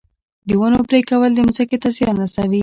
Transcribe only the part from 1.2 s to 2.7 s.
ځمکې ته زیان رسوي